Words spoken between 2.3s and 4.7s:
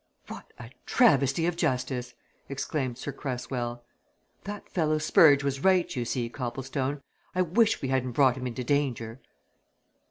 exclaimed Sir Cresswell. "That